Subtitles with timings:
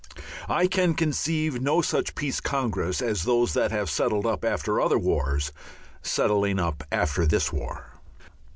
[0.49, 4.97] I can conceive no such Peace Congress as those that have settled up after other
[4.97, 5.51] wars,
[6.01, 7.99] settling up after this war.